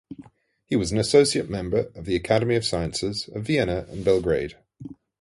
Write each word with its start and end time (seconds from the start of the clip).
He 0.65 0.75
was 0.75 0.91
an 0.91 0.97
associate 0.97 1.47
member 1.47 1.91
of 1.93 2.05
the 2.05 2.15
Academy 2.15 2.55
of 2.55 2.65
Sciences 2.65 3.29
of 3.35 3.43
Vienna 3.43 3.85
and 3.89 4.03
Belgrade. 4.03 4.55